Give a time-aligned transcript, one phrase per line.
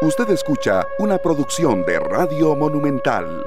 [0.00, 3.44] Usted escucha una producción de Radio Monumental.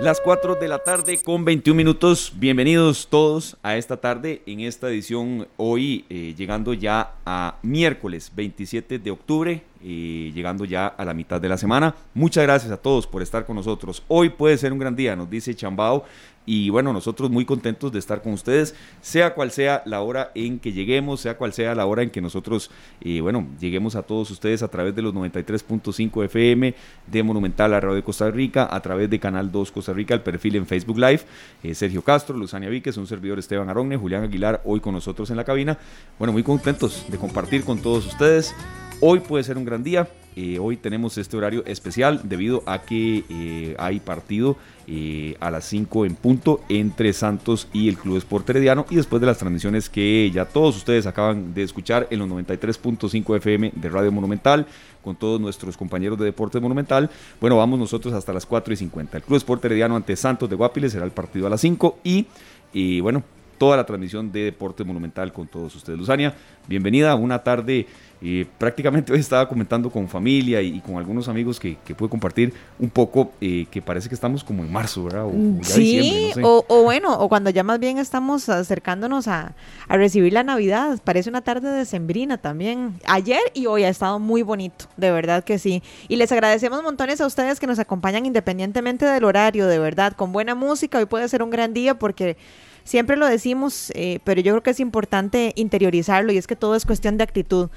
[0.00, 2.32] Las 4 de la tarde con 21 minutos.
[2.34, 8.98] Bienvenidos todos a esta tarde en esta edición hoy eh, llegando ya a miércoles 27
[8.98, 11.94] de octubre, eh, llegando ya a la mitad de la semana.
[12.14, 14.02] Muchas gracias a todos por estar con nosotros.
[14.08, 16.04] Hoy puede ser un gran día, nos dice Chambao
[16.46, 20.58] y bueno, nosotros muy contentos de estar con ustedes, sea cual sea la hora en
[20.58, 24.30] que lleguemos, sea cual sea la hora en que nosotros, eh, bueno, lleguemos a todos
[24.30, 26.74] ustedes a través de los 93.5 FM
[27.06, 30.20] de Monumental a Radio de Costa Rica, a través de Canal 2 Costa Rica, el
[30.20, 31.22] perfil en Facebook Live.
[31.62, 35.36] Eh, Sergio Castro, Luzania Víquez, un servidor Esteban Aronne, Julián Aguilar, hoy con nosotros en
[35.36, 35.78] la cabina.
[36.18, 38.54] Bueno, muy contentos de compartir con todos ustedes.
[39.00, 40.08] Hoy puede ser un gran día.
[40.36, 46.04] Eh, hoy tenemos este horario especial debido a que hay partido eh, a las 5
[46.04, 50.30] en punto entre Santos y el Club Sport Herediano y después de las transmisiones que
[50.30, 54.66] ya todos ustedes acaban de escuchar en los 93.5 FM de Radio Monumental
[55.02, 57.08] con todos nuestros compañeros de Deportes Monumental.
[57.40, 59.16] Bueno, vamos nosotros hasta las 4 y 50.
[59.16, 62.26] El Club Sport Herediano ante Santos de Guapiles será el partido a las 5 y,
[62.74, 63.22] y bueno,
[63.56, 65.98] toda la transmisión de Deportes Monumental con todos ustedes.
[65.98, 66.34] Luzania,
[66.68, 67.86] bienvenida a una tarde
[68.26, 72.54] eh, prácticamente hoy estaba comentando con familia y, con algunos amigos que, que pude compartir
[72.78, 75.26] un poco eh, que parece que estamos como en marzo, ¿verdad?
[75.26, 79.54] O, sí, o, bueno, o cuando ya más bien estamos acercándonos a,
[79.88, 80.98] a, recibir la Navidad.
[81.04, 82.94] Parece una tarde de sembrina también.
[83.04, 85.82] Ayer y hoy ha estado muy bonito, de verdad que sí.
[86.08, 90.32] Y les agradecemos montones a ustedes que nos acompañan independientemente del horario, de verdad, con
[90.32, 90.96] buena música.
[90.96, 92.38] Hoy puede ser un gran día porque
[92.84, 96.76] siempre lo decimos, eh, pero yo creo que es importante interiorizarlo y es que todo
[96.76, 97.68] es cuestión de actitud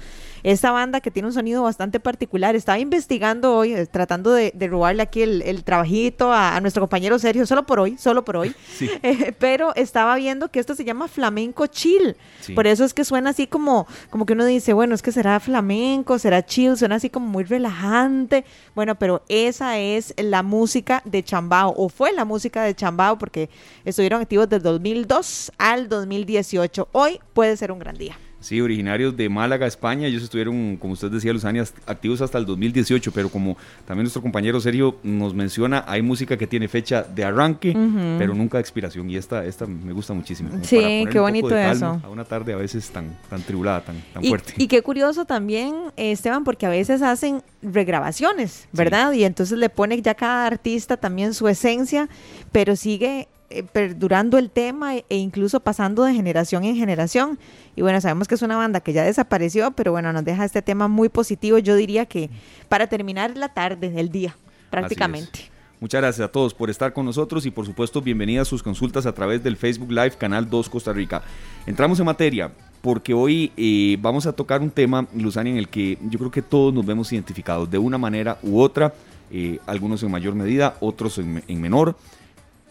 [0.42, 2.56] esta banda que tiene un sonido bastante particular.
[2.56, 7.64] Estaba investigando hoy, eh, tratando de, robarle aquí el, trabajito a, nuestro compañero Sergio, solo
[7.66, 8.54] por hoy, solo por hoy.
[9.02, 12.16] Eh, pero estaba viendo que esto se llama flamenco chill.
[12.54, 15.38] Por eso es que suena así como, como que uno dice, bueno, es que será
[15.40, 18.44] flamenco, será chill, suena así como muy relajante.
[18.74, 23.50] Bueno, pero esa es la música de Chambao, o fue la música de Chambao, porque
[23.84, 26.88] estuvieron activos del 2002 al 2018.
[26.92, 28.16] Hoy puede ser un gran día.
[28.40, 30.06] Sí, originarios de Málaga, España.
[30.06, 34.60] Ellos estuvieron, como usted decía, Luzania, activos hasta el 2018, pero como también nuestro compañero
[34.60, 37.76] Sergio nos menciona, hay música que tiene fecha de arranque,
[38.16, 39.10] pero nunca de expiración.
[39.10, 40.50] Y esta, esta me gusta muchísimo.
[40.62, 42.00] Sí, qué bonito eso.
[42.02, 44.54] A una tarde a veces tan, tan tribulada, tan, tan fuerte.
[44.56, 49.12] Y qué curioso también, Esteban, porque a veces hacen regrabaciones, ¿verdad?
[49.12, 52.08] Y entonces le pone ya cada artista también su esencia,
[52.52, 57.38] pero sigue eh, perdurando el tema e incluso pasando de generación en generación.
[57.76, 60.60] Y bueno, sabemos que es una banda que ya desapareció, pero bueno, nos deja este
[60.60, 61.56] tema muy positivo.
[61.56, 62.28] Yo diría que
[62.68, 64.36] para terminar la tarde, el día,
[64.68, 65.50] prácticamente.
[65.80, 69.06] Muchas gracias a todos por estar con nosotros y por supuesto bienvenidas a sus consultas
[69.06, 71.22] a través del Facebook Live Canal 2 Costa Rica.
[71.66, 75.96] Entramos en materia porque hoy eh, vamos a tocar un tema, Luzania, en el que
[76.02, 78.92] yo creo que todos nos vemos identificados de una manera u otra,
[79.30, 81.96] eh, algunos en mayor medida, otros en menor.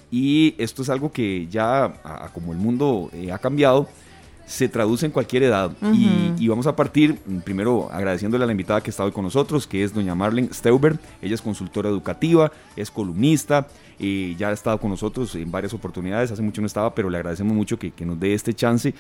[0.09, 1.94] Y esto es algo que ya,
[2.34, 3.88] como el mundo eh, ha cambiado,
[4.47, 5.72] se traduce en cualquier edad.
[5.94, 9.67] y, vamos a partir mm, primero agradeciéndole a la invitada que está hoy con nosotros,
[9.67, 10.97] que es doña Marlene Steuber.
[11.22, 13.67] Ella es consultora educativa, es columnista,
[14.00, 16.31] y ya ha estado con nosotros en varias oportunidades.
[16.31, 18.94] Hace mucho no estaba, pero le agradecemos mucho que, que nos dé este chance.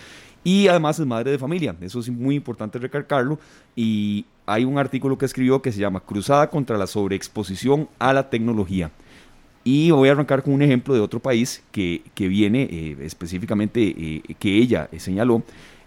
[0.43, 3.39] Y además es madre de familia, eso es muy importante recalcarlo.
[3.75, 8.29] Y hay un artículo que escribió que se llama Cruzada contra la sobreexposición a la
[8.29, 8.91] tecnología.
[9.69, 13.81] Y voy a arrancar con un ejemplo de otro país que, que viene eh, específicamente,
[13.85, 15.43] eh, que ella señaló.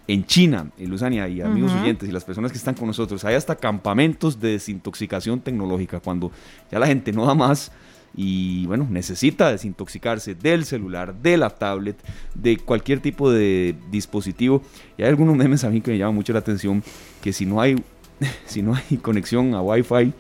[0.07, 3.37] En China, en Luzania y amigos oyentes y las personas que están con nosotros, hay
[3.37, 6.31] hasta campamentos de desintoxicación tecnológica, cuando
[6.71, 7.73] ya la gente no da más
[8.15, 11.97] y bueno, necesita desintoxicarse del celular, de la tablet,
[12.35, 14.61] de cualquier tipo de dispositivo.
[14.99, 16.83] Y hay algunos memes a mí que me llaman mucho la atención,
[17.23, 17.77] que si no hay
[18.47, 20.13] si no hay conexión a Wi-Fi,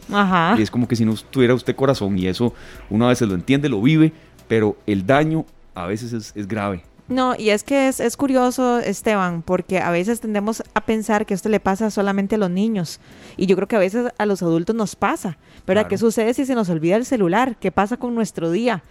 [0.59, 2.55] es como que si no tuviera usted corazón y eso
[2.88, 4.12] uno a veces lo entiende, lo vive,
[4.49, 5.44] pero el daño
[5.75, 6.83] a veces es, grave.
[7.09, 11.49] No, y es que es, curioso, Esteban, porque a veces tendemos a pensar que esto
[11.49, 13.00] le pasa solamente a los niños.
[13.36, 15.36] Y yo creo que a veces a los adultos nos pasa.
[15.66, 15.89] ¿Verdad?
[15.89, 17.57] ¿Qué sucede si se nos olvida el celular?
[17.59, 18.84] ¿Qué pasa con nuestro día?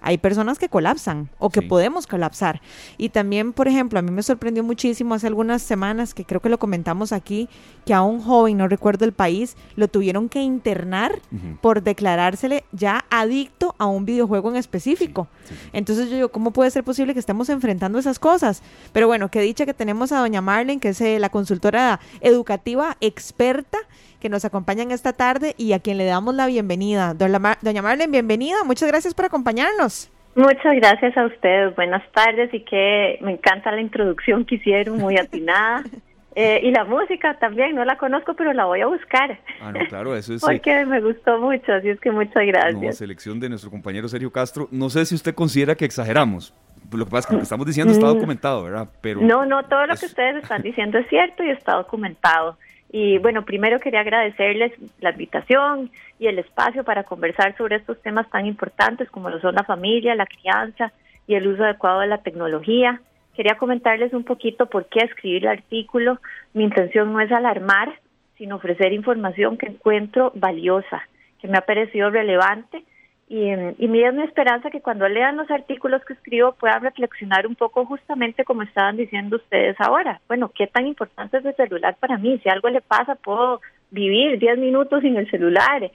[0.00, 2.60] Hay personas que colapsan o que podemos colapsar.
[2.98, 6.48] Y también, por ejemplo, a mí me sorprendió muchísimo hace algunas semanas, que creo que
[6.48, 7.48] lo comentamos aquí,
[7.84, 11.20] que a un joven, no recuerdo el país, lo tuvieron que internar
[11.60, 15.28] por declarársele ya adicto a un videojuego en específico.
[15.72, 18.62] Entonces yo digo, ¿cómo puede ser posible que estemos enfrentando esas cosas?
[18.92, 22.96] Pero bueno, qué dicha que tenemos a doña Marlene, que es eh, la consultora educativa
[23.00, 23.78] experta
[24.20, 27.14] que nos acompañan esta tarde y a quien le damos la bienvenida.
[27.14, 28.64] Doña, Marlene, bienvenida.
[28.64, 30.10] Muchas gracias por acompañarnos.
[30.34, 31.74] Muchas gracias a ustedes.
[31.76, 35.84] Buenas tardes y que me encanta la introducción que hicieron, muy atinada.
[36.38, 39.40] Eh, y la música también, no la conozco, pero la voy a buscar.
[39.58, 40.42] Ah, no, claro, eso es.
[40.42, 42.74] Porque me gustó mucho, así es que muchas gracias.
[42.74, 44.68] No, selección de nuestro compañero Sergio Castro.
[44.70, 46.52] No sé si usted considera que exageramos.
[46.92, 48.14] Lo que pasa es que lo que estamos diciendo está mm.
[48.14, 48.86] documentado, ¿verdad?
[49.00, 52.58] Pero no, no, todo lo que ustedes están diciendo es cierto y está documentado.
[52.90, 58.28] Y bueno, primero quería agradecerles la invitación y el espacio para conversar sobre estos temas
[58.30, 60.92] tan importantes como lo son la familia, la crianza
[61.26, 63.00] y el uso adecuado de la tecnología.
[63.34, 66.20] Quería comentarles un poquito por qué escribir el artículo.
[66.54, 67.98] Mi intención no es alarmar,
[68.38, 71.02] sino ofrecer información que encuentro valiosa,
[71.40, 72.84] que me ha parecido relevante
[73.28, 77.46] y, y mi es mi esperanza que cuando lean los artículos que escribo puedan reflexionar
[77.46, 80.20] un poco justamente como estaban diciendo ustedes ahora.
[80.28, 82.38] Bueno, ¿qué tan importante es el celular para mí?
[82.42, 85.82] Si algo le pasa, puedo vivir 10 minutos sin el celular.
[85.82, 85.92] Eh,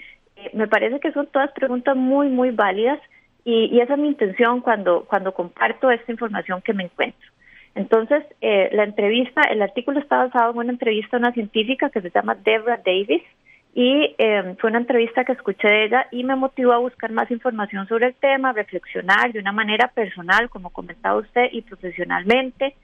[0.54, 3.00] me parece que son todas preguntas muy, muy válidas
[3.46, 7.30] y, y, esa es mi intención cuando, cuando comparto esta información que me encuentro.
[7.76, 12.02] Entonces, eh, la entrevista, el artículo está basado en una entrevista a una científica que
[12.02, 13.24] se llama Deborah Davis
[13.74, 17.32] y eh, fue una entrevista que escuché de ella y me motivó a buscar más
[17.32, 22.76] información sobre el tema, reflexionar de una manera personal, como comentaba usted, y profesionalmente.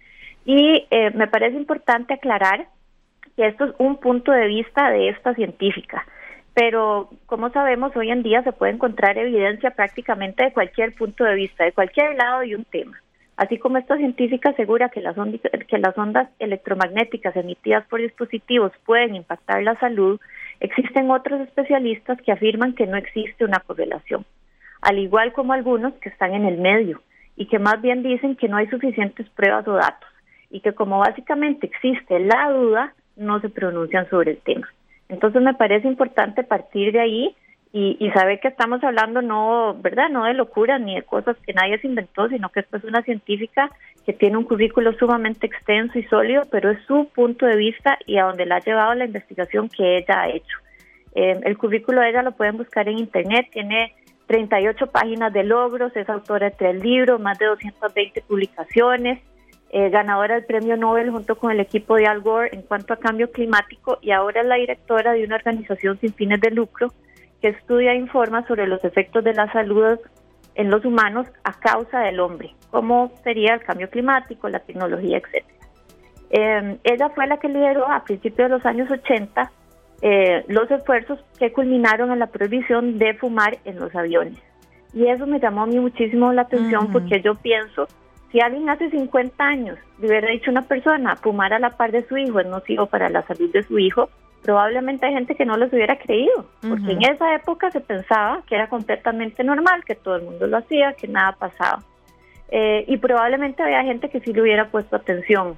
[0.45, 2.67] Y eh, me parece importante aclarar
[3.35, 6.05] que esto es un punto de vista de esta científica,
[6.53, 11.35] pero como sabemos, hoy en día se puede encontrar evidencia prácticamente de cualquier punto de
[11.35, 12.97] vista, de cualquier lado de un tema.
[13.35, 15.15] Así como esta científica asegura que las,
[15.67, 20.19] que las ondas electromagnéticas emitidas por dispositivos pueden impactar la salud,
[20.59, 24.25] existen otros especialistas que afirman que no existe una correlación,
[24.81, 27.01] al igual como algunos que están en el medio
[27.35, 30.09] y que más bien dicen que no hay suficientes pruebas o datos
[30.49, 34.67] y que como básicamente existe la duda, no se pronuncian sobre el tema.
[35.09, 37.35] Entonces me parece importante partir de ahí
[37.73, 40.09] y, y, saber que estamos hablando no, ¿verdad?
[40.09, 43.01] No de locura ni de cosas que nadie se inventó, sino que esta es una
[43.03, 43.69] científica
[44.07, 48.17] que tiene un currículo sumamente extenso y sólido, pero es su punto de vista y
[48.17, 50.57] a donde la ha llevado la investigación que ella ha hecho.
[51.13, 53.93] Eh, el currículo de ella lo pueden buscar en internet, tiene
[54.27, 59.19] 38 páginas de logros, es autora de tres libros, más de 220 publicaciones,
[59.71, 62.99] eh, ganadora del premio Nobel junto con el equipo de Al Gore en cuanto a
[62.99, 66.93] cambio climático y ahora es la directora de una organización sin fines de lucro
[67.41, 69.99] que estudia e informa sobre los efectos de la salud
[70.57, 75.45] en los humanos a causa del hombre, cómo sería el cambio climático, la tecnología, etc.
[76.31, 79.51] Eh, ella fue la que lideró a principios de los años 80
[80.01, 84.37] eh, los esfuerzos que culminaron en la prohibición de fumar en los aviones.
[84.93, 87.87] Y eso me llamó a mí muchísimo la atención porque yo pienso,
[88.31, 91.91] si alguien hace 50 años le hubiera dicho a una persona fumar a la par
[91.91, 94.09] de su hijo es nocivo para la salud de su hijo,
[94.43, 98.55] probablemente hay gente que no los hubiera creído, porque en esa época se pensaba que
[98.55, 101.83] era completamente normal, que todo el mundo lo hacía, que nada pasaba.
[102.49, 105.57] Eh, y probablemente había gente que sí le hubiera puesto atención.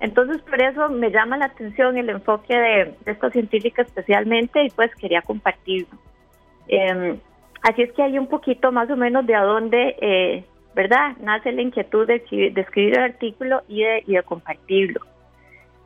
[0.00, 4.94] Entonces, por eso me llama la atención el enfoque de, esta científica especialmente y pues
[4.96, 5.96] quería compartirlo.
[6.68, 7.18] Em,
[7.62, 10.44] así es que hay un poquito más o menos de a dónde, eh,
[10.74, 11.16] ¿verdad?
[11.20, 12.16] Nace la inquietud de,
[12.54, 15.00] escribir el artículo y de, y de compartirlo.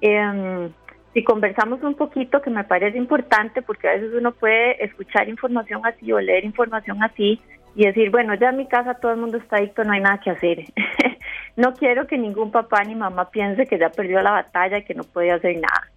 [0.00, 0.70] Eh,
[1.12, 5.85] si conversamos un poquito, que me parece importante, porque a veces uno puede escuchar información
[5.85, 7.41] así o leer información así
[7.75, 10.19] y decir, bueno, ya en mi casa todo el mundo está adicto, no hay nada
[10.19, 10.65] que hacer.
[11.57, 14.95] no quiero que ningún papá ni mamá piense que ya perdió la batalla y que
[14.95, 15.91] no puede hacer nada.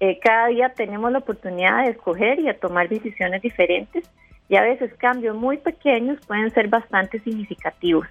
[0.00, 4.10] Eh, cada día tenemos la oportunidad de escoger y de tomar decisiones diferentes
[4.48, 8.06] y a veces cambios muy pequeños pueden ser bastante significativos.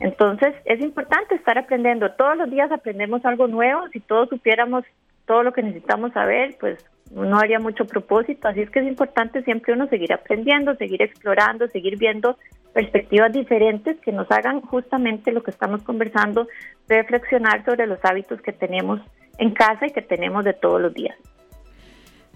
[0.00, 2.12] Entonces es importante estar aprendiendo.
[2.12, 3.88] Todos los días aprendemos algo nuevo.
[3.92, 4.84] Si todos supiéramos
[5.28, 8.48] todo lo que necesitamos saber, pues no haría mucho propósito.
[8.48, 12.36] Así es que es importante siempre uno seguir aprendiendo, seguir explorando, seguir viendo
[12.72, 16.48] perspectivas diferentes que nos hagan justamente lo que estamos conversando,
[16.88, 19.00] reflexionar sobre los hábitos que tenemos
[19.38, 21.16] en casa y que tenemos de todos los días.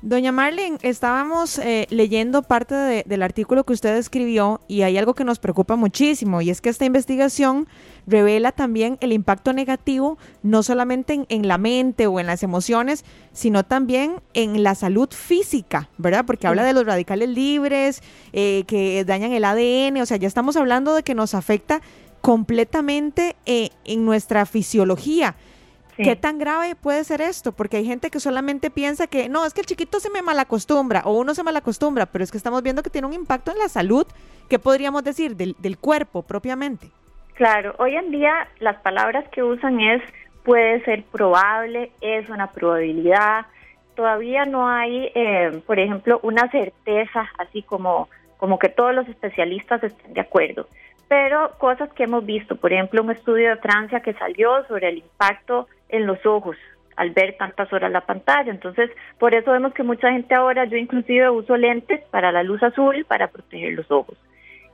[0.02, 5.23] Doña Marlene, estábamos eh, leyendo parte del artículo que usted escribió y hay algo que
[5.23, 7.68] nos preocupa muchísimo y es que esta investigación
[8.09, 13.62] revela también el impacto negativo no solamente en, la mente o en las emociones, sino
[13.62, 16.25] también en la salud física, ¿verdad?
[16.26, 20.56] Porque habla de los radicales libres, eh, que dañan el ADN, o sea, ya estamos
[20.56, 21.80] hablando de que nos afecta
[22.21, 25.37] completamente eh, en nuestra fisiología.
[25.96, 27.52] ¿Qué tan grave puede ser esto?
[27.52, 31.02] Porque hay gente que solamente piensa que no, es que el chiquito se me malacostumbra
[31.04, 33.68] o uno se malacostumbra, pero es que estamos viendo que tiene un impacto en la
[33.68, 34.06] salud,
[34.49, 35.37] ¿qué podríamos decir?
[35.37, 36.88] Del, del cuerpo propiamente.
[37.34, 40.02] Claro, hoy en día las palabras que usan es
[40.44, 43.46] puede ser probable, es una probabilidad.
[43.94, 48.08] Todavía no hay, eh, por ejemplo, una certeza así como,
[48.38, 50.66] como que todos los especialistas estén de acuerdo
[51.12, 54.96] pero cosas que hemos visto, por ejemplo, un estudio de Francia que salió sobre el
[54.96, 56.56] impacto en los ojos
[56.96, 58.50] al ver tantas horas la pantalla.
[58.50, 62.62] Entonces, por eso vemos que mucha gente ahora, yo inclusive uso lentes para la luz
[62.62, 64.16] azul para proteger los ojos.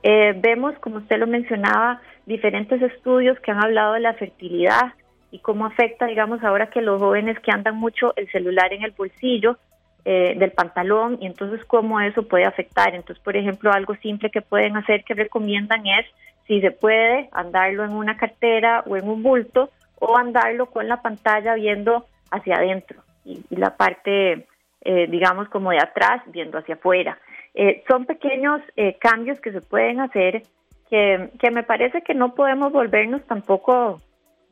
[0.03, 4.93] Eh, vemos, como usted lo mencionaba, diferentes estudios que han hablado de la fertilidad
[5.31, 8.91] y cómo afecta, digamos, ahora que los jóvenes que andan mucho el celular en el
[8.91, 9.57] bolsillo
[10.05, 12.95] eh, del pantalón y entonces cómo eso puede afectar.
[12.95, 16.05] Entonces, por ejemplo, algo simple que pueden hacer que recomiendan es,
[16.47, 19.69] si se puede, andarlo en una cartera o en un bulto
[19.99, 24.47] o andarlo con la pantalla viendo hacia adentro y, la parte,
[24.81, 27.17] eh, digamos, como de atrás viendo hacia afuera.
[27.53, 30.43] Eh, son pequeños eh, cambios que se pueden hacer
[30.89, 33.97] que, que me parece que no podemos volvernos tampoco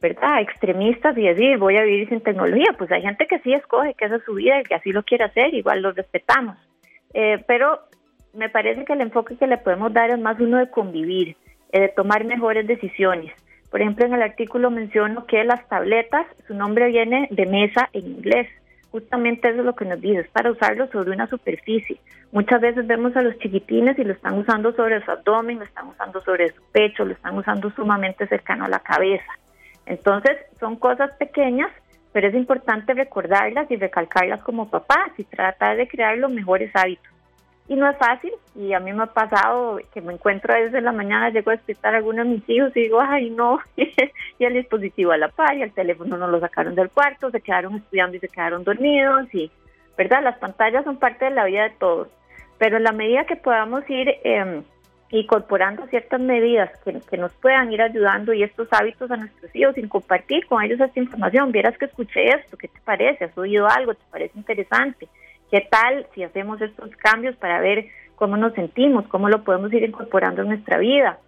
[0.02, 0.42] ¿verdad?
[0.42, 2.76] extremistas y decir voy a vivir sin tecnología.
[2.78, 5.04] Pues hay gente que sí escoge que esa es su vida y que así lo
[5.04, 6.58] quiere hacer, igual lo respetamos.
[7.48, 7.80] pero
[8.34, 11.36] me parece que el enfoque que le podemos dar es más uno de convivir,
[11.72, 13.34] de tomar mejores decisiones.
[13.70, 18.06] Por ejemplo, en el artículo menciono que las tabletas, su nombre viene de mesa en
[18.06, 18.48] inglés.
[18.92, 22.00] Justamente eso es lo que nos dice, es para usarlo sobre una superficie.
[22.32, 25.88] Muchas veces vemos a los chiquitines y lo están usando sobre su abdomen, lo están
[25.88, 29.32] usando sobre su pecho, lo están usando sumamente cercano a la cabeza.
[29.86, 31.72] Entonces, son cosas pequeñas,
[32.14, 37.17] pero es importante recordarlas y recalcarlas como papás y tratar de crear los mejores hábitos
[37.68, 40.74] y no es fácil y a mí me ha pasado que me encuentro a veces
[40.74, 43.60] en la mañana, llego a despertar a algunos de mis hijos y digo, ay no,
[43.76, 47.42] y el dispositivo a la par y el teléfono no lo sacaron del cuarto, se
[47.42, 49.52] quedaron estudiando y se quedaron dormidos y,
[49.98, 50.24] ¿verdad?
[50.24, 52.08] Las pantallas son parte de la vida de todos,
[52.58, 54.62] pero en la medida que podamos ir eh,
[55.10, 59.76] incorporando ciertas medidas que, que, nos puedan ir ayudando y estos hábitos a nuestros hijos
[59.76, 63.26] sin compartir con ellos esta información, vieras que escuché esto, ¿qué te parece?
[63.26, 63.94] ¿Has oído algo?
[63.94, 65.08] ¿Te parece interesante?
[65.52, 69.84] ¿Qué tal si hacemos estos cambios para ver cómo nos sentimos, cómo lo podemos ir
[69.84, 71.20] incorporando en nuestra vida?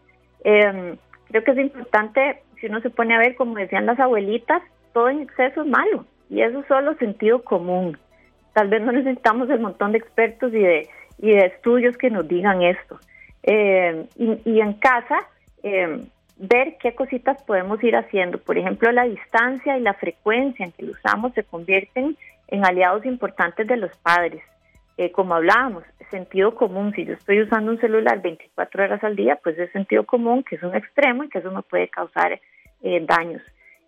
[0.44, 0.98] Em,
[1.30, 4.62] creo que es importante, si uno se pone a ver, como decían las abuelitas,
[4.94, 7.98] todo en exceso es malo y eso es solo sentido común.
[8.54, 12.28] Tal vez no necesitamos el montón de expertos y de, y de estudios que nos
[12.28, 13.00] digan esto.
[13.44, 15.18] Em, y, en casa,
[15.64, 16.08] em,
[16.38, 18.38] ver qué cositas podemos ir haciendo.
[18.38, 22.18] Por ejemplo, la distancia y la frecuencia en que lo usamos se convierten
[22.50, 24.44] en aliados importantes de los padres.
[24.98, 29.40] Eh, como hablábamos, sentido común, si yo estoy usando un celular 24 horas al día,
[29.42, 32.40] pues es sentido común que es un extremo y que eso me puede causar
[32.82, 33.42] eh, daños.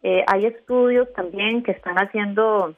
[0.04, 2.76] Eh, hay estudios también que están haciendo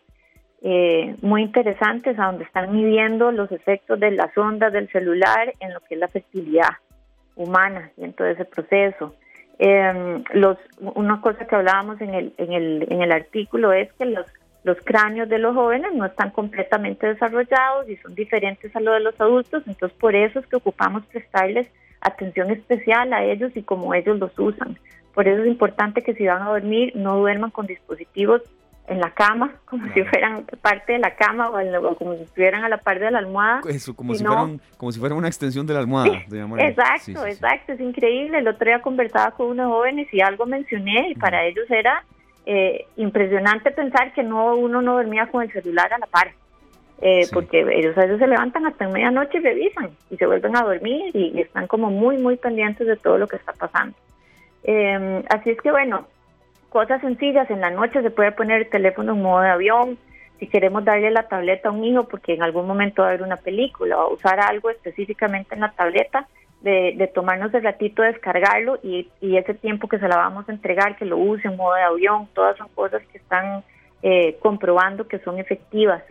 [1.22, 5.82] muy interesantes, a donde están midiendo los efectos de las ondas del celular en lo
[5.82, 6.70] que es la fertilidad
[7.36, 9.13] humana y en todo ese proceso.
[10.34, 14.25] los, una cosa que hablábamos en el, en, el, en el artículo es que los
[14.63, 19.00] los cráneos de los jóvenes no están completamente desarrollados y son diferentes a los de
[19.01, 21.67] los adultos, entonces por eso es que ocupamos prestarles
[22.01, 24.77] atención especial a ellos y como ellos los usan.
[25.13, 28.41] Por eso es importante que si van a dormir no duerman con dispositivos
[28.88, 32.70] en la cama, como si fueran parte de la cama o, como si estuvieran a
[32.70, 33.62] la par de la almohada.
[33.70, 36.24] Eso, como, si, fueran, como si fuera una extensión de la almohada.
[36.60, 38.39] exacto, exacto, es increíble.
[38.39, 42.03] El otro día conversaba con unos jóvenes y algo mencioné y para ellos era
[42.46, 46.32] eh, impresionante pensar que no uno no dormía con el celular a la par,
[47.02, 50.56] eh, porque ellos a veces se levantan hasta en medianoche y revisan y se vuelven
[50.56, 53.96] a dormir y, están como muy, muy pendientes de todo lo que está pasando.
[54.64, 56.08] Em, así es que bueno,
[56.70, 59.98] cosas sencillas, en la noche se puede poner el teléfono en modo de avión,
[60.40, 63.24] si queremos darle la tableta a un hijo porque en algún momento va a haber
[63.24, 66.28] una película o usar algo específicamente en la tableta,
[66.63, 70.96] de, tomarnos el ratito de descargarlo y, ese tiempo que se la vamos a entregar,
[70.96, 73.63] que lo use en modo de avión, todas son cosas que están
[74.01, 76.01] eh, comprobando que son efectivas.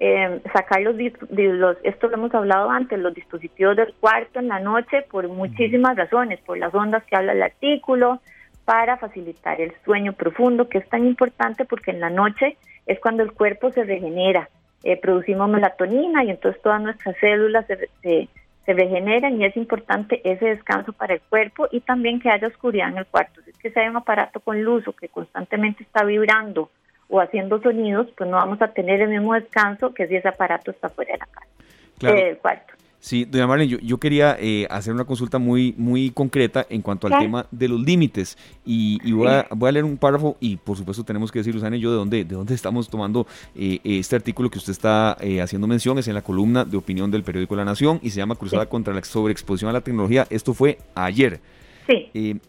[0.00, 0.94] Eh, sacar los,
[1.30, 5.96] los, esto lo hemos hablado antes, los dispositivos del cuarto en la noche por muchísimas
[5.96, 8.20] razones, por las ondas que habla el artículo,
[8.64, 13.24] para facilitar el sueño profundo, que es tan importante porque en la noche es cuando
[13.24, 14.48] el cuerpo se regenera,
[14.84, 18.28] eh, producimos melatonina y entonces todas nuestras células se, se
[18.74, 22.98] regeneran y es importante ese descanso para el cuerpo y también que haya oscuridad en
[22.98, 23.40] el cuarto.
[23.42, 26.70] Si es que si hay un aparato con luz o que constantemente está vibrando
[27.08, 30.70] o haciendo sonidos, pues no vamos a tener el mismo descanso que si ese aparato
[30.70, 32.74] está fuera de la casa, del cuarto.
[33.00, 37.16] Sí, doña Marlene, yo, quería eh, hacer una consulta muy, muy concreta en cuanto al
[37.18, 41.38] tema de los límites y, voy, a, leer un párrafo y por supuesto tenemos que
[41.38, 44.72] decir, Susana y yo, de dónde, de dónde estamos tomando eh, este artículo que usted
[44.72, 48.10] está eh, haciendo mención, es en la columna de opinión del periódico La Nación y
[48.10, 50.26] se llama Cruzada contra la sobreexposición a la tecnología.
[50.28, 51.40] Esto fue ayer.
[51.86, 52.40] Sí.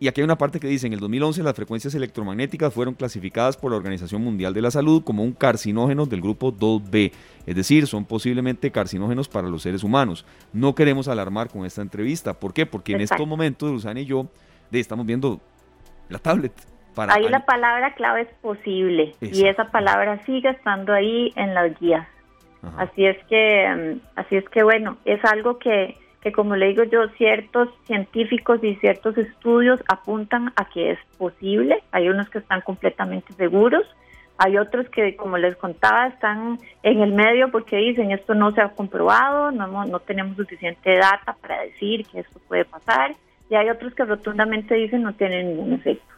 [0.00, 3.56] Y aquí hay una parte que dice, en el 2011 las frecuencias electromagnéticas fueron clasificadas
[3.56, 7.12] por la Organización Mundial de la Salud como un carcinógeno del grupo 2B,
[7.46, 10.26] es decir, son posiblemente carcinógenos para los seres humanos.
[10.52, 12.34] No queremos alarmar con esta entrevista.
[12.34, 12.66] ¿Por qué?
[12.66, 14.26] Porque en estos momentos, Luzana y yo
[14.72, 15.40] estamos viendo
[16.08, 16.52] la tablet
[16.96, 22.06] ahí la palabra clave es posible y esa palabra sigue estando ahí en las guías.
[22.78, 26.84] Así es que, mm, así es que bueno, es algo que, que como le digo
[26.84, 31.82] yo, ciertos científicos y ciertos estudios apuntan a que es posible.
[31.92, 33.84] Hay unos que están completamente seguros,
[34.38, 38.62] hay otros que, como les contaba, están en el medio porque dicen esto no se
[38.62, 43.14] ha comprobado, no, no tenemos suficiente data para decir que esto puede pasar,
[43.50, 46.14] y hay otros que rotundamente dicen no tienen ningún efecto.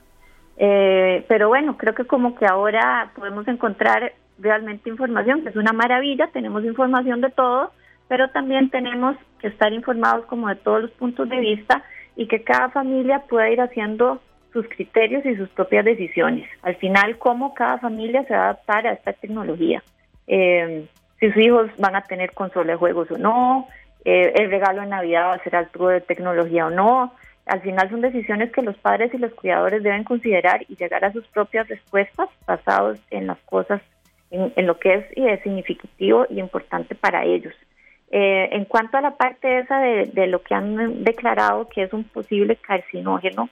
[0.56, 5.72] Eh, pero bueno, creo que como que ahora podemos encontrar realmente información, que es una
[5.72, 7.72] maravilla, tenemos información de todo,
[8.08, 11.84] pero también tenemos que estar informados como de todos los puntos de vista
[12.14, 14.20] y que cada familia pueda ir haciendo
[14.52, 16.48] sus criterios y sus propias decisiones.
[16.62, 19.82] Al final, cómo cada familia se va a adaptar a esta tecnología.
[20.26, 20.86] Eh,
[21.20, 23.68] si sus hijos van a tener consola de juegos o no,
[24.04, 27.12] eh, el regalo de Navidad va a ser algo de tecnología o no,
[27.46, 31.12] al final son decisiones que los padres y los cuidadores deben considerar y llegar a
[31.12, 33.80] sus propias respuestas basados en las cosas,
[34.30, 37.54] en, lo que es, y es significativo y importante para ellos.
[38.10, 42.04] Eh, en cuanto a la parte esa de, lo que han declarado que es un
[42.04, 43.48] posible carcinógeno,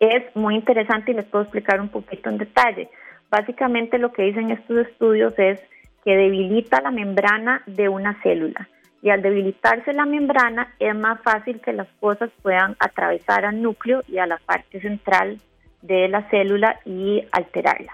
[0.00, 2.88] es muy interesante y les puedo explicar un poquito en detalle.
[3.30, 5.60] Básicamente lo que dicen estos estudios es
[6.04, 8.68] que debilita la membrana de una célula
[9.02, 14.02] y al debilitarse la membrana es más fácil que las cosas puedan atravesar al núcleo
[14.08, 15.38] y a la parte central
[15.82, 17.92] de la célula y alterarla.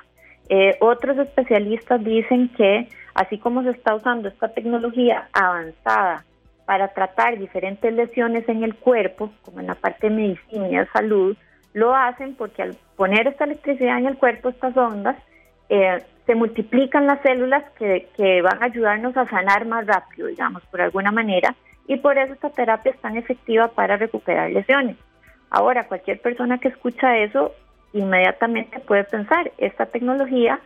[0.49, 6.25] Eh, otros especialistas dicen que así como se está usando esta tecnología avanzada
[6.65, 10.87] para tratar diferentes lesiones en el cuerpo, como en la parte de medicina y de
[10.87, 11.37] salud,
[11.73, 15.17] lo hacen porque al poner esta electricidad en el cuerpo, estas ondas,
[15.69, 20.63] eh, se multiplican las células que, que, van a ayudarnos a sanar más rápido, digamos,
[20.67, 21.55] por alguna manera,
[21.89, 24.97] y por eso esta terapia es tan efectiva para recuperar lesiones.
[25.51, 27.53] Ahora, cualquier persona que escucha eso
[27.93, 30.61] inmediatamente puede pensar, esta tecnología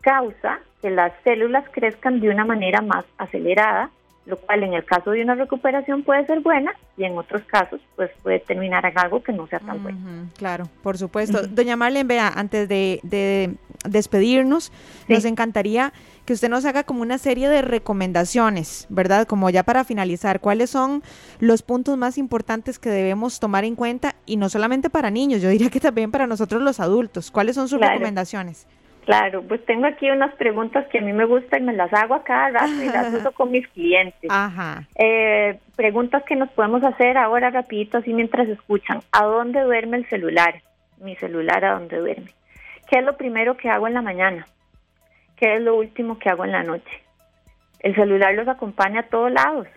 [0.00, 3.90] causa que las células crezcan de una manera más acelerada
[4.28, 7.80] lo cual en el caso de una recuperación puede ser buena y en otros casos
[7.96, 9.98] pues puede terminar en algo que no sea tan bueno.
[10.36, 11.46] Claro, por supuesto.
[11.46, 13.56] Doña Marlene, vea, antes de,
[13.88, 14.70] despedirnos,
[15.08, 15.94] nos encantaría
[16.26, 19.26] que usted nos haga como una serie de recomendaciones, ¿verdad?
[19.26, 21.02] Como ya para finalizar, ¿cuáles son
[21.38, 24.14] los puntos más importantes que debemos tomar en cuenta?
[24.26, 27.30] Y no solamente para niños, yo diría que también para nosotros los adultos.
[27.30, 28.66] ¿Cuáles son sus recomendaciones?
[29.08, 32.12] Claro, pues tengo aquí unas preguntas que a mí me gustan y me las hago
[32.12, 34.30] a cada rato y las uso con mis clientes.
[34.30, 34.86] Ajá.
[34.96, 39.00] Eh, preguntas que nos podemos hacer ahora rapidito así mientras escuchan.
[39.12, 40.60] ¿A dónde duerme el celular?
[40.98, 42.32] Mi celular, ¿a dónde duerme?
[42.86, 44.46] ¿Qué es lo primero que hago en la mañana?
[45.36, 47.02] ¿Qué es lo último que hago en la noche?
[47.80, 49.68] El celular los acompaña a todos lados.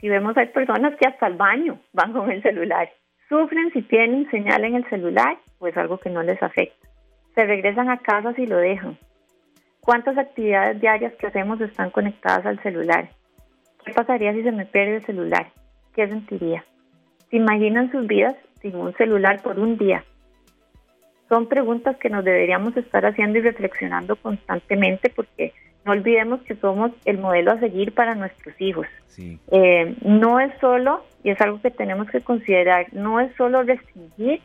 [0.00, 2.88] Si vemos hay personas que hasta el baño van con el celular.
[3.28, 6.87] Sufren si tienen señal en el celular o es algo que no les afecta
[7.38, 8.98] se regresan a casa si lo dejan.
[9.78, 13.10] ¿Cuántas actividades diarias que hacemos están conectadas al celular?
[13.84, 15.52] ¿Qué pasaría si se me pierde el celular?
[15.94, 16.64] ¿Qué sentiría?
[17.30, 20.04] ¿Se imaginan sus vidas sin un celular por un día?
[21.28, 25.52] Son preguntas que nos deberíamos estar haciendo y reflexionando constantemente porque
[25.84, 28.88] no olvidemos que somos el modelo a seguir para nuestros hijos.
[29.16, 34.40] Eh, no es solo, y es algo que tenemos que considerar, no es solo restringir,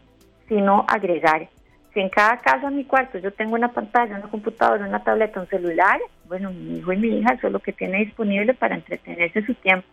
[0.47, 1.49] sino agregar.
[1.93, 5.39] Si en cada casa en mi cuarto yo tengo una pantalla, una computadora, una tableta,
[5.39, 8.75] un celular, bueno, mi hijo y mi hija eso es lo que tiene disponible para
[8.75, 9.87] entretenerse su tiempo.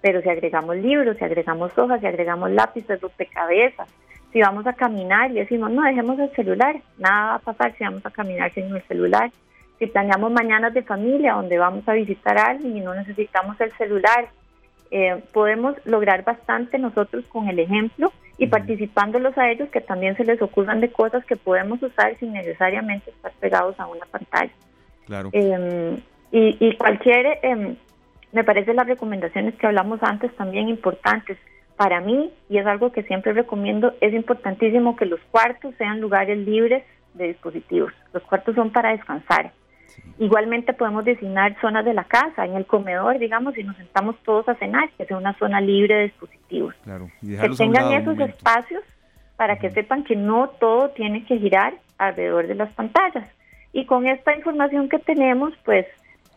[0.00, 3.88] Pero si agregamos libros, si agregamos hojas, si agregamos lápices, rompecabezas,
[4.32, 7.84] si vamos a caminar y decimos, no, dejemos el celular, nada va a pasar si
[7.84, 9.30] vamos a caminar sin el celular.
[9.78, 13.72] Si planeamos mañanas de familia donde vamos a visitar a alguien y no necesitamos el
[13.72, 14.28] celular,
[14.94, 20.24] eh, podemos lograr bastante nosotros con el ejemplo y participándolos a ellos que también se
[20.24, 24.52] les ocurran de cosas que podemos usar sin necesariamente estar pegados a una pantalla.
[25.06, 25.30] Claro.
[25.32, 25.96] Em,
[26.30, 27.76] y, cualquier, em,
[28.32, 31.38] me parece las recomendaciones que hablamos antes también importantes.
[31.76, 36.36] Para mí, y es algo que siempre recomiendo, es importantísimo que los cuartos sean lugares
[36.36, 37.94] libres de dispositivos.
[38.12, 39.52] Los cuartos son para descansar.
[40.18, 44.48] Igualmente podemos designar zonas de la casa, en el comedor, digamos, y nos sentamos todos
[44.48, 46.74] a cenar, que sea una zona libre de dispositivos.
[47.20, 48.82] que tengan esos espacios
[49.36, 53.28] para que sepan que no todo tiene que girar alrededor de las pantallas.
[53.72, 55.86] Y con esta información que tenemos, pues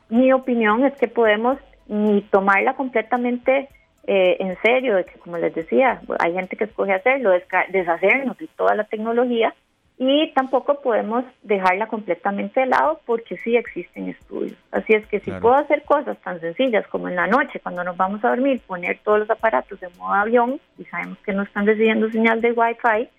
[0.10, 3.70] mi opinión es que podemos ni tomarla completamente
[4.08, 7.32] eh, en serio, de que como les decía, hay gente que escoge hacerlo,
[7.70, 9.54] deshacernos de toda la tecnología,
[9.98, 14.58] y tampoco podemos dejarla completamente de lado porque sí existen estudios.
[14.72, 17.96] Así es que si puedo hacer cosas tan sencillas como en la noche, cuando nos
[17.96, 21.66] vamos a dormir, poner todos los aparatos en modo avión y sabemos que no están
[21.66, 23.10] recibiendo señal de Wi-Fi,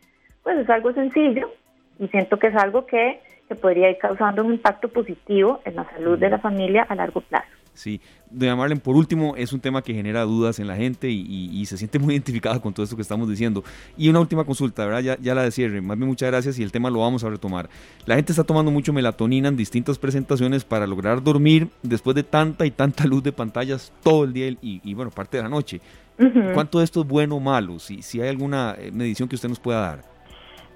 [0.42, 1.50] pues es algo sencillo
[1.98, 5.84] y siento que es algo que, que podría ir causando un impacto positivo en la
[5.90, 7.48] salud de la familia a largo plazo.
[7.76, 11.64] Sí, doña Marlene, por último, es un tema que genera dudas en la gente y,
[11.66, 13.62] se siente muy identificada con todo esto que estamos diciendo.
[13.96, 15.00] Y una última consulta, ¿verdad?
[15.00, 15.80] Ya, ya la de cierre.
[15.80, 17.68] Más bien, muchas gracias y el tema lo vamos a retomar.
[18.06, 22.64] La gente está tomando mucho melatonina en distintas presentaciones para lograr dormir después de tanta
[22.64, 25.80] y tanta luz de pantallas todo el día y, bueno, parte de la noche.
[26.54, 27.78] ¿Cuánto de esto es bueno o malo?
[27.78, 30.16] Si, si hay alguna eh, medición que usted nos pueda dar.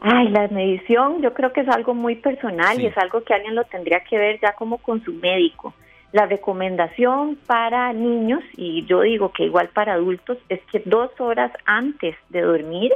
[0.03, 3.55] Ay, la medición yo creo que es algo muy personal y es algo que alguien
[3.55, 5.75] lo tendría que ver ya como con su médico.
[6.13, 11.53] La recomendación para niños, y yo digo que igual para adultos, es que dos horas
[11.67, 12.93] antes de dormir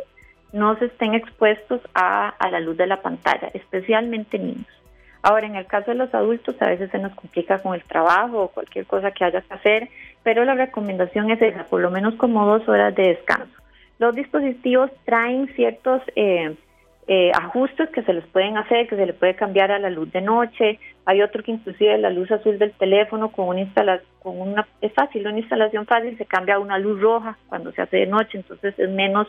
[0.52, 4.66] no se estén expuestos a, la luz de la pantalla, especialmente niños.
[5.22, 8.42] Ahora, en el caso de los adultos, a veces se nos complica con el trabajo
[8.42, 9.88] o cualquier cosa que haya que hacer,
[10.22, 13.54] pero la recomendación es esa, por lo menos como dos horas de descanso.
[13.98, 16.56] Los dispositivos traen ciertos eh,
[17.06, 20.10] eh, ajustes que se les pueden hacer, que se le puede cambiar a la luz
[20.12, 20.78] de noche.
[21.04, 24.92] Hay otro que inclusive la luz azul del teléfono con una instalación, con una, es
[24.94, 28.38] fácil, una instalación fácil, se cambia a una luz roja cuando se hace de noche,
[28.38, 29.28] entonces es menos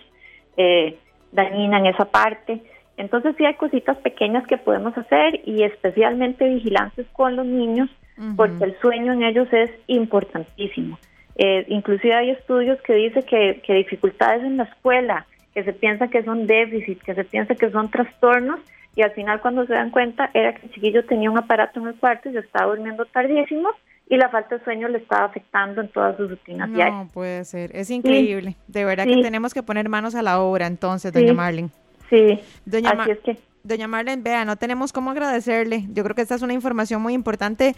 [0.55, 0.97] eh,
[1.33, 2.61] dañina en esa parte.
[2.95, 7.89] Entonces sí hay cositas pequeñas que podemos hacer y especialmente vigilantes con los niños,
[8.37, 10.97] porque el sueño en ellos es importantísimo.
[11.35, 16.09] Eh, inclusive hay estudios que dicen que, que dificultades en la escuela, que se piensa
[16.09, 18.59] que son déficits, que se piensa que son trastornos
[18.93, 21.87] y al final cuando se dan cuenta era que el chiquillo tenía un aparato en
[21.87, 23.69] el cuarto y se estaba durmiendo tardísimo
[24.09, 27.75] y la falta de sueño le estaba afectando en todas sus rutinas no, puede ser,
[27.75, 28.55] es increíble.
[28.67, 31.69] De verdad que tenemos que poner manos a la obra entonces, doña Marlene.
[32.09, 33.37] Sí, doña así es que...
[33.63, 35.85] Doña Marlene, vea, no tenemos cómo agradecerle.
[35.91, 37.73] Yo creo que esta es una información muy importante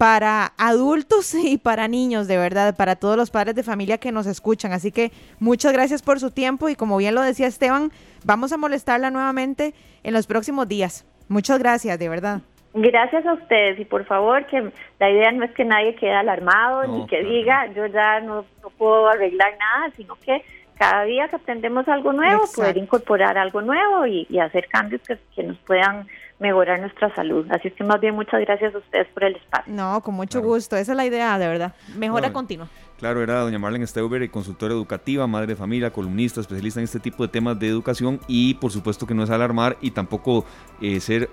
[0.00, 4.26] para adultos y para niños, de verdad, para todos los padres de familia que nos
[4.26, 4.72] escuchan.
[4.72, 7.90] Así que muchas gracias por su tiempo y como bien lo decía Esteban,
[8.24, 11.04] vamos a molestarla nuevamente en los próximos días.
[11.28, 12.40] Muchas gracias, de verdad.
[12.72, 16.86] Gracias a ustedes y por favor que la idea no es que nadie quede alarmado
[16.86, 18.46] ni que diga yo ya no,
[18.78, 20.42] puedo arreglar nada, sino que
[20.80, 25.42] cada día que aprendemos algo nuevo, poder incorporar algo nuevo y, hacer cambios que, que
[25.42, 27.46] nos puedan mejorar nuestra salud.
[27.50, 29.70] Así es que más bien muchas gracias a ustedes por el espacio.
[29.70, 30.78] No, con mucho gusto.
[30.78, 31.74] Esa es la idea, de verdad.
[31.98, 32.66] Mejora continua.
[32.98, 37.24] Claro, era doña Marlene Steuber, consultora educativa, madre de familia, columnista, especialista en este tipo
[37.24, 40.46] de temas de educación y por supuesto que no es alarmar y tampoco
[40.80, 41.28] eh, ser,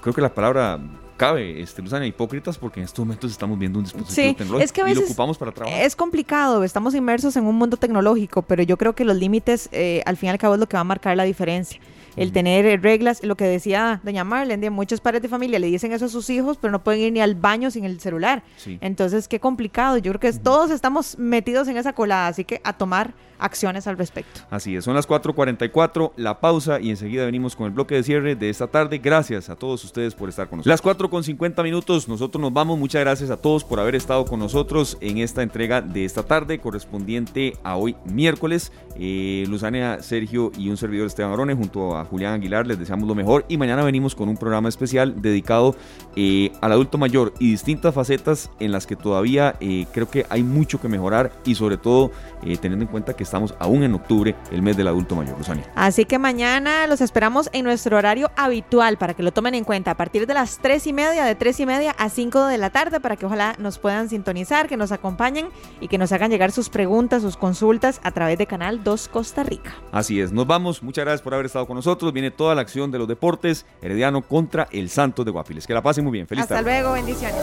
[0.00, 0.78] creo que la palabra
[1.18, 4.80] cabe, este, Luzania, hipócritas porque en estos momentos estamos viendo un dispositivo tecnológico es que
[4.80, 5.82] a veces y lo ocupamos para trabajar.
[5.82, 10.02] Es complicado, estamos inmersos en un mundo tecnológico, pero yo creo que los límites eh,
[10.06, 11.78] al fin y al cabo es lo que va a marcar la diferencia
[12.18, 15.92] el tener eh, reglas, lo que decía doña Marlene, muchos padres de familia le dicen
[15.92, 18.42] eso a sus hijos, pero no pueden ir ni al baño sin el celular.
[18.80, 19.98] Entonces, qué complicado.
[19.98, 23.98] Yo creo que todos estamos metidos en esa colada, así que a tomar acciones al
[23.98, 24.40] respecto.
[24.50, 28.36] Así es, son las 4.44, la pausa y enseguida venimos con el bloque de cierre
[28.36, 28.98] de esta tarde.
[28.98, 30.84] Gracias a todos ustedes por estar con nosotros.
[30.84, 32.78] Las 4.50 minutos, nosotros nos vamos.
[32.78, 36.58] Muchas gracias a todos por haber estado con nosotros en esta entrega de esta tarde
[36.58, 38.72] correspondiente a hoy miércoles.
[38.96, 43.14] Eh, Luzania, Sergio y un servidor Esteban Arone junto a Julián Aguilar les deseamos lo
[43.14, 45.76] mejor y mañana venimos con un programa especial dedicado
[46.16, 50.42] eh, al adulto mayor y distintas facetas en las que todavía eh, creo que hay
[50.42, 52.10] mucho que mejorar y sobre todo
[52.42, 55.64] eh, teniendo en cuenta que estamos aún en octubre, el mes del adulto mayor, Rosania.
[55.74, 59.92] Así que mañana los esperamos en nuestro horario habitual para que lo tomen en cuenta
[59.92, 62.70] a partir de las 3 y media, de 3 y media a 5 de la
[62.70, 65.48] tarde, para que ojalá nos puedan sintonizar, que nos acompañen
[65.80, 69.42] y que nos hagan llegar sus preguntas, sus consultas a través de Canal 2 Costa
[69.42, 69.74] Rica.
[69.92, 70.82] Así es, nos vamos.
[70.82, 72.12] Muchas gracias por haber estado con nosotros.
[72.12, 75.66] Viene toda la acción de los deportes, Herediano contra el Santos de Guapiles.
[75.66, 76.26] Que la pasen muy bien.
[76.26, 77.42] Feliz Hasta luego, bendiciones.